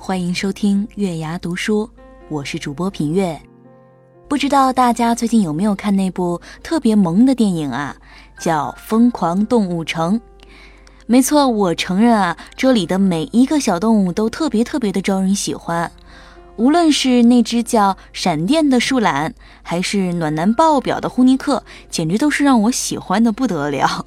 [0.00, 1.88] 欢迎收听月牙读书，
[2.30, 3.38] 我是主播品月。
[4.28, 7.94] 不知道大家最近有没有看那部特别萌的电影啊？
[8.38, 10.18] 叫《疯狂动物城》。
[11.06, 15.90] 没错，我承认啊，这里的每一个小动物都特别特别的招人喜欢。
[16.56, 24.06] 无论是那只叫闪电的树懒，还是暖男爆表的呼尼克，简直都是让我喜欢的不得了。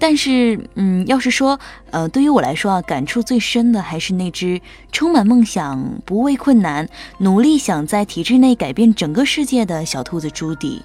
[0.00, 4.60] 但是，嗯，要是说，呃，对于我来说啊，感触最深的还是那只
[4.90, 10.82] 充满梦想、不畏困难、努力想在体制内改变整个世界的小兔子朱迪。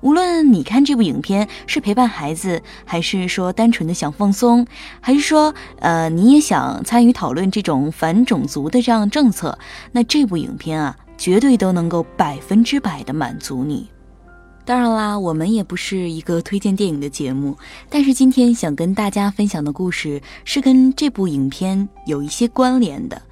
[0.00, 4.66] 无论你看这部影片是陪伴孩子，还是说单纯的想放松，
[5.00, 9.58] 还是说呃你也想参与讨论这种反种族的这样政策，
[9.92, 13.88] 那这部影片啊绝对都能够百分之百的满足你。
[14.66, 17.56] 当然啦，我们也不是一个推荐电影的节目，
[17.88, 23.22] 但是今天想跟大家分享的故事是跟这部影片有一些关联的。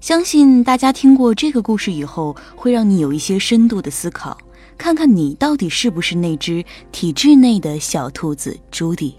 [0.00, 4.36] 相信大家听过这个故事以后，会让你有一些深度的思考。
[4.76, 9.14] 看看你到底是不是那只体制内的小兔子朱迪。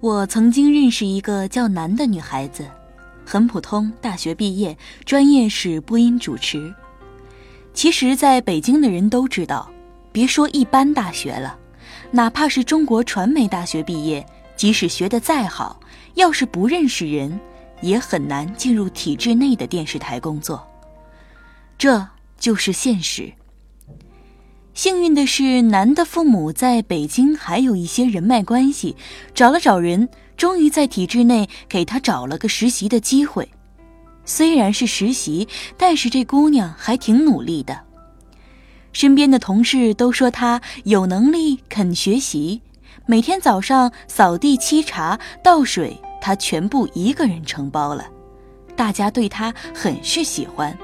[0.00, 2.64] 我曾经认识一个叫南的女孩子，
[3.24, 6.74] 很普通，大学毕业，专业是播音主持。
[7.72, 9.70] 其实，在北京的人都知道，
[10.10, 11.58] 别说一般大学了，
[12.10, 15.80] 哪怕是中国传媒大学毕业，即使学得再好。
[16.14, 17.40] 要是不认识人，
[17.80, 20.66] 也很难进入体制内的电视台工作。
[21.78, 22.06] 这
[22.38, 23.32] 就是现实。
[24.74, 28.94] 幸运的是，男的父母在北京还有一些人脉关系，
[29.34, 30.08] 找了找人，
[30.42, 33.48] 终于在体制内给他找了个实习的机会。
[34.24, 37.80] 虽然是实习，但是这姑娘还挺努力的。
[38.92, 42.60] 身边的同事都说她有能力、肯学习。
[43.06, 48.04] 每天早上扫地、沏茶、倒水，他全部一个人承包了。
[48.74, 50.76] 大家对他很是喜欢。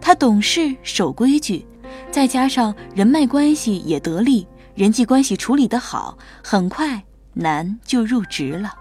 [0.00, 1.64] 他懂事、守规矩，
[2.10, 7.00] 再加上人脉关系也得力，人际关系处理得好，很快
[7.34, 8.74] 南就入职了。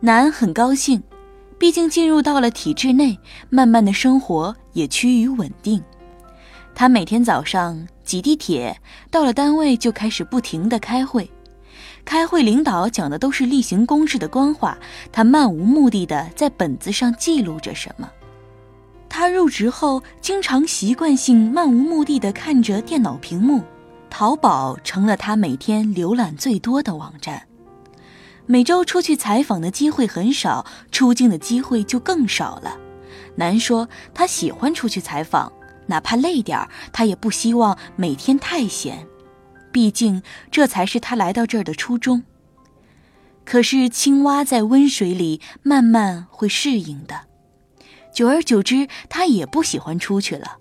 [0.00, 1.02] 南很高兴，
[1.58, 3.18] 毕竟进入到了体制内，
[3.50, 5.82] 慢慢的生活也趋于稳定。
[6.74, 7.86] 他每天早上。
[8.06, 8.80] 挤地铁
[9.10, 11.28] 到了单位就开始不停的开会，
[12.04, 14.78] 开会领导讲的都是例行公事的官话，
[15.10, 18.08] 他漫无目的的在本子上记录着什么。
[19.08, 23.60] 他入职后经常习惯性漫无目的的看着电脑屏幕，
[24.18, 27.46] 淘宝成了他每天浏览最多的网站。
[28.46, 32.78] 每周出去采访的机会很少，出镜的机会就更少了。
[33.34, 35.52] 难说他喜欢出去采访。
[35.84, 39.06] 哪怕累点儿，他也不希望每天太闲，
[39.70, 42.22] 毕竟这才是他来到这儿的初衷。
[43.44, 47.26] 可是青蛙在温水里慢慢会适应的，
[48.14, 50.56] 久而久之，他也不喜欢出去了。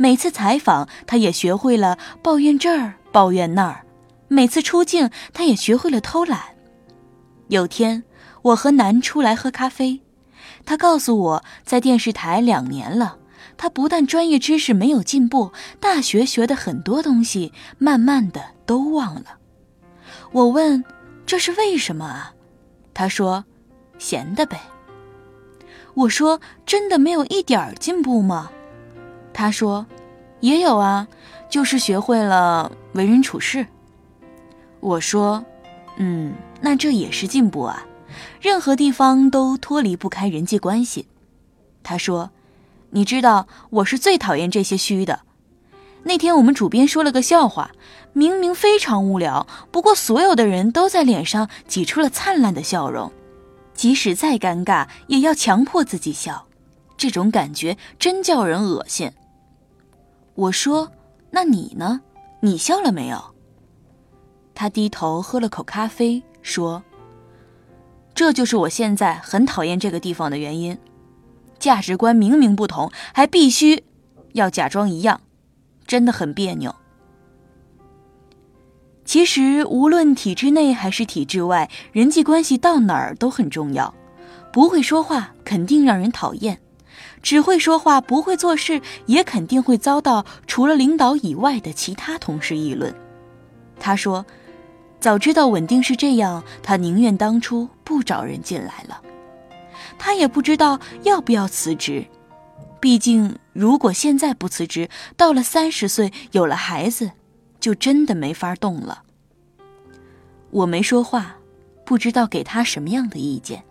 [0.00, 3.84] 每次采访，他也学会了抱怨这儿抱怨那儿；
[4.28, 6.40] 每次出镜，他也学会了偷懒。
[7.48, 8.04] 有天，
[8.42, 10.00] 我和南出来喝咖啡，
[10.64, 13.18] 他告诉我在电视台两年了。
[13.56, 15.50] 他不但专业知识没有进步，
[15.80, 19.38] 大学学的很多东西，慢慢的都忘了。
[20.30, 20.84] 我问
[21.26, 22.32] ：“这是为什么啊？”
[22.94, 23.44] 他说
[23.98, 24.60] ：“闲的呗。”
[25.94, 28.52] 我说：“真的没有一点儿进步吗？”
[29.32, 29.86] 他说
[30.40, 31.06] ：“也有啊，
[31.48, 33.66] 就是学会了为人处事。”
[34.80, 35.44] 我说
[35.98, 37.86] ：“嗯，那这也是进步啊，
[38.40, 41.06] 任何地方都脱离不开人际关系。”
[41.82, 42.30] 他说。
[42.90, 45.20] 你知道我是最讨厌这些虚的。
[46.04, 47.72] 那天我们主编说了个笑话，
[48.14, 53.12] 明明非常无聊，不过所有的人都在脸上挤出了灿烂的笑容，
[53.74, 56.46] 即使再尴尬也要强迫自己笑，
[56.98, 59.10] 这种感觉真叫人恶心。
[60.34, 60.92] 我说
[61.30, 62.02] ：“那你呢？
[62.40, 63.18] 你笑了没有？”
[64.54, 66.82] 他低头喝了口咖啡，说
[68.14, 70.76] ：“这就是我现在很讨厌这个地方的原因。”
[71.58, 73.84] 价值观明明不同，还必须
[74.32, 75.20] 要假装一样，
[75.86, 76.74] 真的很别扭。
[79.04, 83.94] 其实，无论体制内还是体制外，人际关系到哪儿都很重要。
[84.52, 86.60] 不会说话肯定让人讨厌，
[87.22, 92.94] 只会说话不会做事也肯定会遭到除了领导以外的其他同事议论。
[93.78, 94.24] 他说
[95.00, 99.00] ：“早知道稳定是这样，他宁愿当初不找人进来了。
[99.98, 102.06] 他也不知道要不要辞职，
[102.80, 107.12] 毕竟如果现在不辞职，到了三十岁有了孩子。”
[107.60, 109.02] 就真的没法动了。
[110.50, 111.38] 我没说话，
[111.84, 113.64] 不知道给他什么样的意见。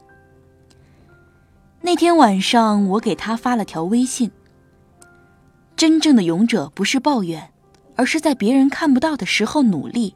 [1.88, 4.30] 那天晚上，我给他发了条微信。
[5.78, 7.54] 真正的勇者不是抱怨，
[7.96, 10.14] 而是在别人看不到的时候努力。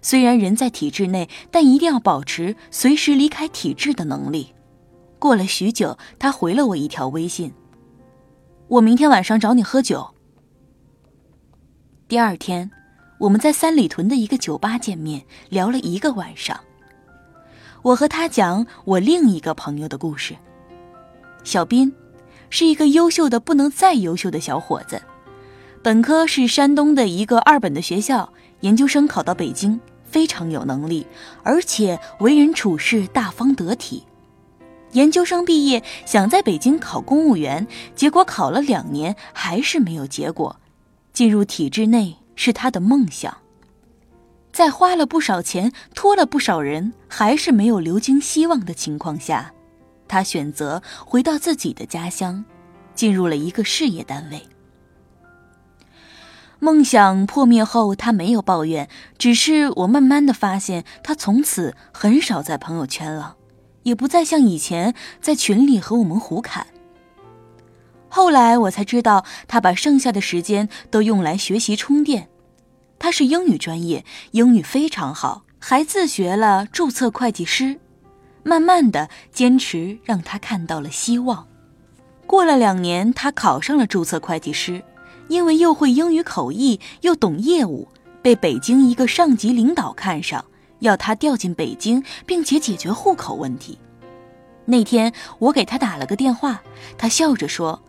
[0.00, 4.54] 虽然人在体制内，但一定要保持随时离开体制的能力。
[5.18, 7.52] 过了许久，他回了我一条微信
[8.68, 10.14] ：“我明天晚上找你喝酒。”
[12.06, 12.70] 第二天。
[13.18, 16.60] 我们在三里屯的一个酒吧见面，聊了一个晚上。
[17.82, 20.36] 我和他讲我另一个朋友的故事。
[21.44, 21.92] 小斌
[22.50, 25.00] 是一个优秀的不能再优秀的小伙子，
[25.82, 31.06] 本科是山东的一个二本的学校，研究生考到北京，非常有能力，
[31.42, 34.02] 而且为人处事大方得体。
[34.92, 40.56] 研究生毕业想在北京考公务员，结果考了两年还是没有结果，
[41.12, 42.16] 进入体制内。
[42.36, 43.32] 是他的梦想，
[44.52, 49.52] 在花了不少钱、托了不少人，还是没有流经希望的情况下，
[50.06, 52.44] 他选择回到自己的家乡，
[52.94, 54.42] 进入了一个事业单位。
[56.60, 63.36] 梦想破灭后，他没有抱怨，只是我慢慢的发现，他从此很少在朋友圈了，
[63.82, 66.66] 也不再像以前在群里和我们胡侃。
[68.08, 72.28] 后来我才知道，他把剩下的时间都用来学习充电。
[72.98, 77.78] 他是英语专业，英语非常好，还自学了注册会计师。
[78.44, 81.46] 慢慢的，坚持让他看到了希望。
[82.26, 84.82] 过了两年，他考上了注册会计师，
[85.28, 87.88] 因为又会英语口译，又懂业务，
[88.22, 90.44] 被北京一个上级领导看上，
[90.78, 93.78] 要他调进北京，并且解决户口问题。
[94.66, 96.62] 那天我给他打了个电话，
[96.96, 97.82] 他笑着说。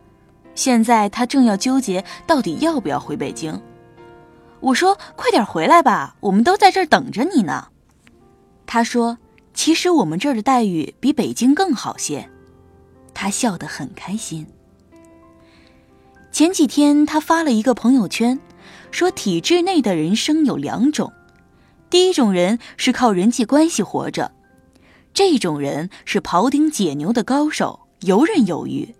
[0.55, 3.61] 现在他正要纠结到底要不要回北京。
[4.61, 7.67] 我说：“快点回来吧，我们都在这儿等着你呢。”
[8.65, 9.17] 他说
[9.55, 12.29] ：“其实我们这儿的待遇比北京更好些。”
[13.15, 14.45] 他笑得很开心。
[16.31, 18.39] 前几天他发了一个朋友圈，
[18.91, 21.13] 说体制内的人生有两种，
[21.89, 24.33] 第一种人是靠人际关系活着，
[25.13, 28.93] 这种人是庖丁解牛的高手，游刃有余。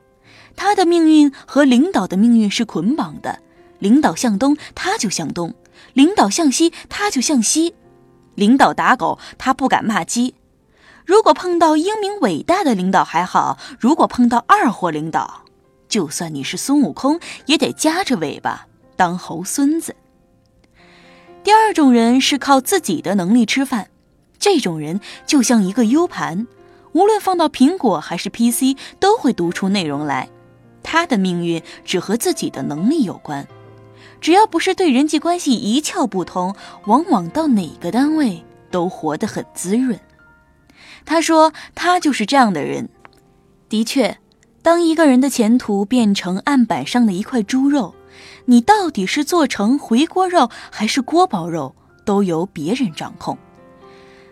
[0.56, 3.42] 他的命运和领导的命运是捆绑的，
[3.80, 5.52] 领导向东，他就向东；
[5.94, 7.76] 领导向西，他就向西。
[8.36, 10.36] 领导打狗，他不敢骂鸡。
[11.06, 15.44] 如果碰到英明伟大的领导还好，如果碰到二货领导，
[15.88, 18.66] 就算你是孙悟空，也得夹着尾巴
[18.96, 19.96] 当猴孙子。
[21.44, 23.90] 第二种人是靠自己的能力吃饭，
[24.40, 26.48] 这种人就像一个 U 盘，
[26.94, 30.28] 无论放到苹果还是 PC，都会读出内容来。
[30.82, 33.48] 他的命运只和自己的能力有关，
[34.20, 36.56] 只要不是对人际关系一窍不通，
[36.86, 40.00] 往往到哪个单位都活得很滋润。
[41.06, 42.90] 他说他就是这样的人。
[43.70, 44.18] 的确，
[44.62, 47.94] 当一个人的前途变成案板上的一块猪肉，
[48.46, 53.38] 你到底是做成回锅肉还是锅包肉，都由别人掌控。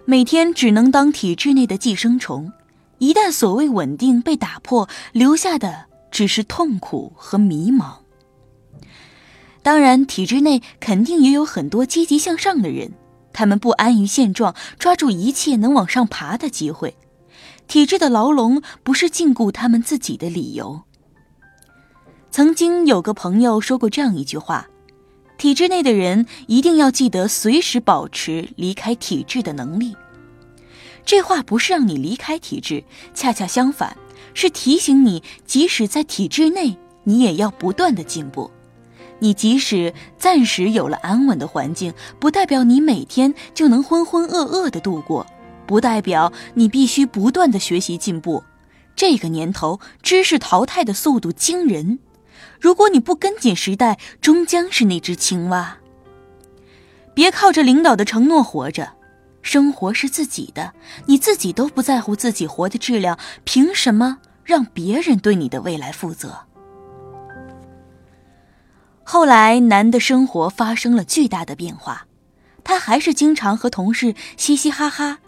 [0.06, 2.52] 每天只能当体制内的寄生虫，
[2.98, 5.86] 一旦所谓稳定被打破，留下的。
[6.14, 7.96] 只是痛苦和迷茫。
[9.64, 12.92] 当然，体制内肯定也有很多积极向上的人，
[13.34, 16.96] 他们不安于现状，抓住一切能往上爬的机会。
[17.68, 20.84] 体制的牢笼不是禁锢他们自己的理由。
[22.32, 24.68] 曾经有个朋友说过这样一句话：
[25.38, 29.96] 体制内的人一定要记得随时保持离开体制的能力。
[31.06, 33.98] 这话不是让你离开体制，恰恰相反。
[34.34, 38.50] 是提醒你，即使在体制内，你也要不断的进步。
[39.24, 45.26] 你即使暂时有了安稳的环境，不代表你每天就能浑浑噩噩的度过，
[45.66, 48.44] 不代表你必须不断的学习进步。
[48.98, 52.00] 这个年头，知识淘汰的速度惊人，
[52.60, 55.78] 如果你不跟紧时代，终将是那只青蛙。
[57.14, 58.92] 别靠着领导的承诺活着。
[59.42, 60.74] 生活是自己的，
[61.06, 66.40] 你自己都不在乎自己活的质量，凭什么让别人对你的未来负责？
[69.04, 72.08] 后来，男的生活发生了巨大的变化，
[72.64, 75.20] 他还是经常和同事嘻嘻哈哈，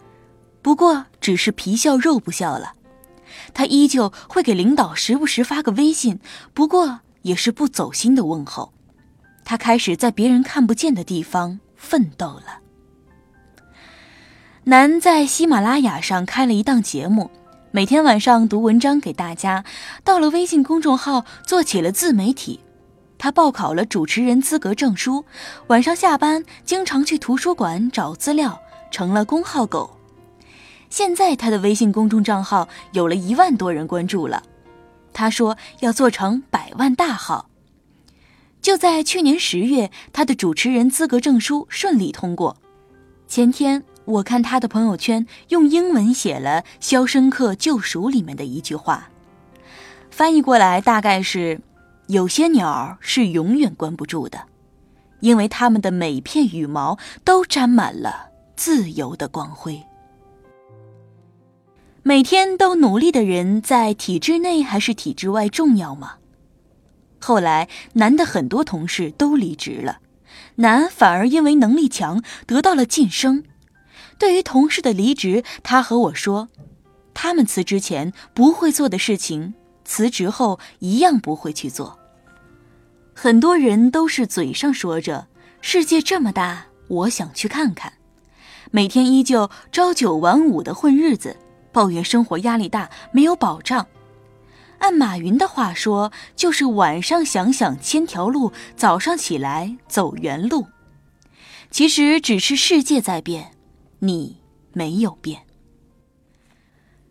[0.62, 2.72] 不过只是皮笑肉不笑了。
[3.52, 6.20] 他依旧会给领导时不时发个微信，
[6.54, 8.72] 不过也是不走心的问候。
[9.44, 12.60] 他开始在别人看不见的地方奋斗了。
[14.64, 17.30] 南在喜马拉雅上开了一档节目，
[17.70, 19.64] 每天晚上读文章给大家。
[20.02, 22.58] 到了微信公众号，做起了自媒体。
[23.26, 25.24] 他报考了主持人资格证书，
[25.66, 28.56] 晚上下班经常去图书馆找资料，
[28.92, 29.98] 成了公号狗。
[30.90, 34.44] 现在他的微信公众账号有了一万多人关注了。
[35.12, 37.50] 他说要做成百万大号。
[38.62, 42.56] 就在去年十月，他的主持人资格证书顺利通过。
[43.26, 49.08] 前天我看他的朋友圈，用英文写了《肖申克救赎》里面的一句话，
[50.12, 51.60] 翻译过来大概是。
[52.08, 54.46] 有些鸟是永远关不住的，
[55.20, 59.82] 因为它们的每片羽毛都沾满了自由的光辉。
[62.04, 66.18] 每天都努力的人，在体制内还是体制外重要吗？
[67.18, 69.98] 后来，男的很多同事都离职了，
[70.56, 73.42] 男反而因为能力强得到了晋升。
[74.18, 76.48] 对于同事的离职，他和我说，
[77.12, 79.54] 他们辞职前不会做的事情。
[79.86, 81.98] 辞职后一样不会去做。
[83.14, 85.28] 很多人都是嘴上说着
[85.62, 87.90] “世界这么大，我想去看看”，
[88.70, 91.34] 每天依旧朝九晚五的混日子，
[91.72, 93.86] 抱怨生活压力大，没有保障。
[94.78, 100.66] 按马云的话说，就是晚上想想千条路，早上起来走原路。
[101.70, 103.52] 其实只是世界在变，
[104.00, 104.42] 你
[104.74, 105.40] 没有变。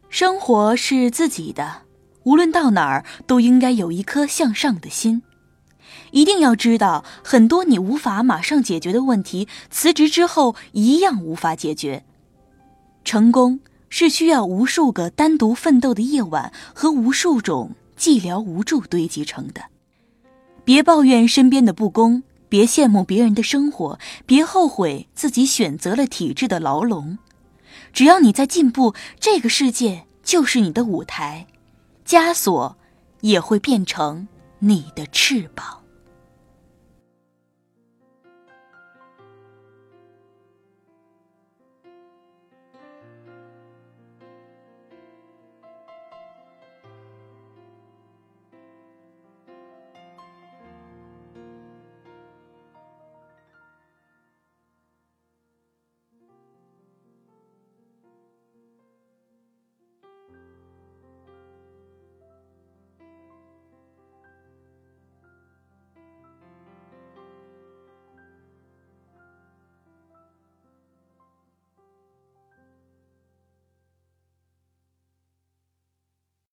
[0.09, 1.84] 生活是自己的。
[2.25, 5.23] 无论到哪儿，都应该有一颗向上的心。
[6.11, 12.03] 一定要知道，很多你无法马上解决的问题，辞职之后一样无法解决。
[13.03, 19.61] 成功是需要无数个单独奋斗的夜晚和无数种寂寥无助堆积成的。
[20.63, 27.19] 别抱怨身边的不公，别羡慕别人的生活，别后悔自己选择了体制的牢笼。
[27.93, 31.45] 只要你在进步，这个世界就是你的舞台。
[32.05, 32.77] 枷锁
[33.21, 34.27] 也会变成
[34.59, 35.84] 你的翅膀。